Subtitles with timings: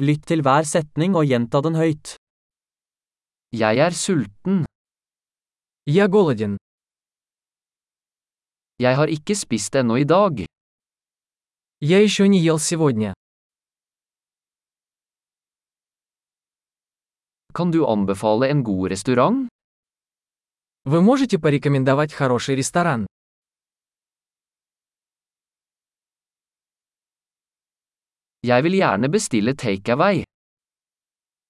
[0.00, 2.14] Lytt til hver setning og gjenta den høyt.
[3.52, 4.62] Jeg er sulten.
[5.84, 6.56] Я голоден.
[8.80, 10.40] Jeg har ikke spist ennå i dag.
[11.84, 13.12] Я еще не ел сегодня.
[17.52, 19.48] Kan du anbefale en god restaurant?
[20.84, 23.06] Вы можете порекомендовать хороший ресторан?
[28.43, 30.23] Jeg vil gjerne bestille takeaway.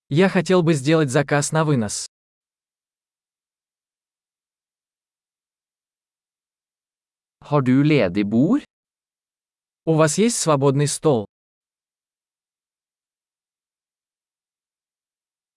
[0.09, 2.07] Я хотел бы сделать заказ на вынос.
[7.41, 8.63] Har du ledig bord?
[9.85, 11.25] У вас есть свободный стол?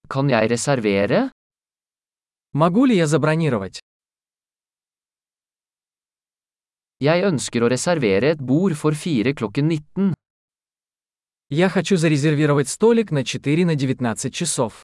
[0.08, 1.30] Kan jeg reservere?
[2.52, 3.80] Могу ли я забронировать?
[7.00, 10.11] Jeg ønsker å reservere et bord for fire klokken 19.
[11.55, 14.83] Я хочу зарезервировать столик на 4 на 19 часов.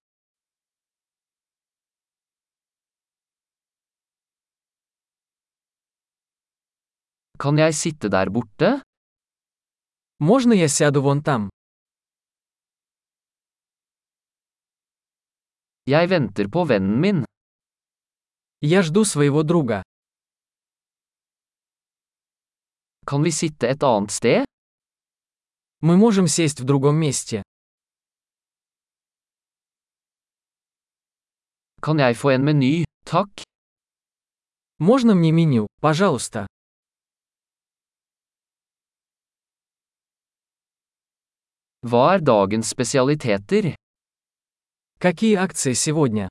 [7.39, 8.83] Kan jeg sitte der borte?
[10.19, 11.49] Можно я сяду вон там?
[15.87, 17.25] Jeg venter på vennen min.
[18.61, 19.81] Я жду своего друга.
[23.07, 24.48] Kan vi sitte et annet sted?
[25.81, 27.41] Мы можем сесть в другом месте.
[31.81, 33.43] Kan jeg få en meny, takk?
[34.77, 36.47] Можно мне меню, пожалуйста?
[41.81, 43.75] Hva er dagens spesialiteter?
[44.99, 46.27] Какие акции сегодня?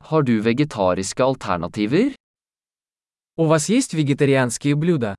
[0.00, 2.16] Har du vegetariske alternativer?
[3.36, 5.14] У вас есть вегетарианские блюда?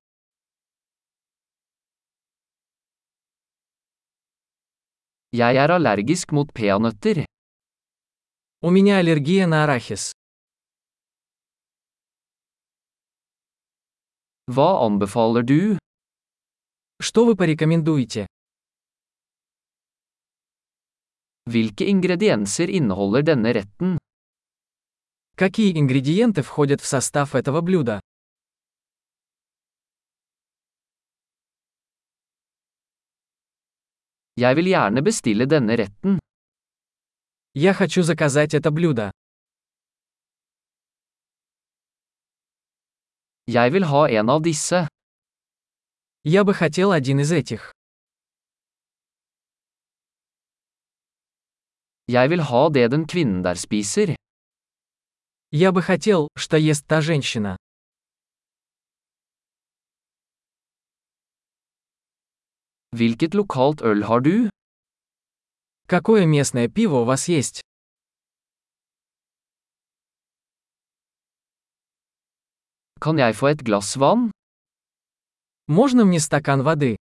[5.31, 7.25] Jeg er allergisk mot peanøtter.
[8.61, 10.11] У меня аллергия на арахис.
[14.47, 15.77] Hva anbefaler du?
[16.99, 18.27] Что вы порекомендуете?
[21.45, 23.97] Hvilke ingredienser inneholder denne retten?
[25.37, 28.00] Какие ингредиенты входят в состав этого блюда?
[34.37, 36.19] Jeg vil gjerne bestille denne retten.
[37.53, 39.11] Я хочу заказать это блюдо.
[43.47, 44.87] Jeg vil ha en av disse.
[46.23, 47.73] Я бы хотел один из этих.
[52.07, 54.15] Jeg vil ha det den kvinnen der spiser.
[55.51, 57.57] Я бы хотел, что ест та женщина.
[62.91, 64.49] Hvilket lokalt øl har du?
[65.87, 67.61] Какое местное пиво у вас есть?
[72.99, 74.31] Kan jeg få et glass vann?
[75.67, 76.95] Можно мне стакан воды?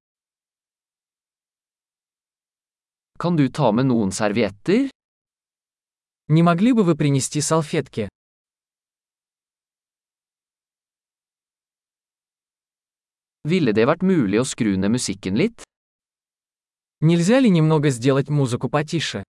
[3.18, 4.90] Kan du ta med noen servietter?
[6.28, 8.08] Не могли бы вы принести салфетки?
[13.44, 15.69] Ville det vært mulig å skru ned musikken litt?
[17.02, 19.24] Нельзя ли немного сделать музыку потише?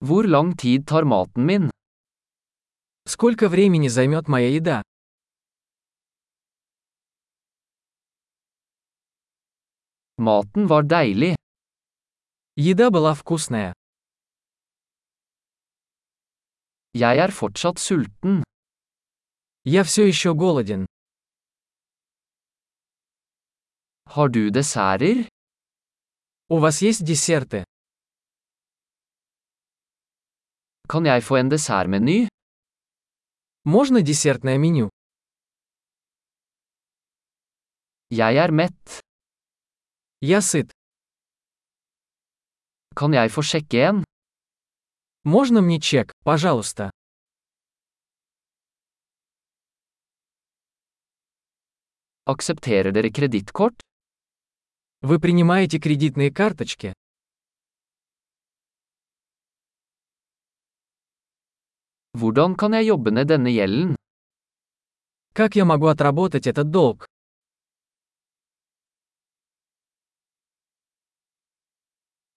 [0.00, 1.70] Hvor lang tid tar maten min?
[3.06, 4.82] Сколько времени займет моя еда?
[10.18, 11.36] Maten var deilig.
[12.56, 13.72] Еда была вкусная.
[16.92, 18.42] Jeg er fortsatt sulten.
[19.64, 20.86] Я все еще голоден.
[24.17, 25.27] Har du desserter?
[26.49, 27.63] У вас есть десерты?
[30.89, 32.27] Kan jeg få en dessertmeny?
[33.65, 34.89] Можно десертное меню?
[38.09, 38.99] Jeg er mett.
[40.21, 40.71] Я сыт.
[42.95, 44.03] Kan jeg få sjekke en?
[45.25, 46.89] Можно мне чек, пожалуйста?
[52.25, 53.83] Aksepterer dere kredittkort?
[55.02, 56.94] Вы принимаете кредитные карточки?
[62.14, 63.96] Hvordan kan jeg jobbe ned denne gjelden?
[65.34, 67.06] Как я могу отработать этот долг?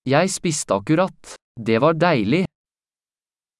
[0.05, 1.35] Jeg spiste akkurat.
[1.59, 2.45] Det var deilig.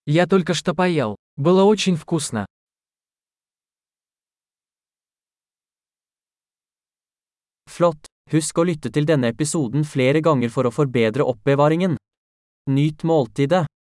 [0.07, 1.15] Я только что поел.
[1.37, 2.47] Было очень вкусно.
[7.69, 8.14] Flott!
[8.33, 11.93] Husk å lytte til denne episoden flere ganger for å forbedre oppbevaringen.
[12.73, 13.67] Nyt måltidet.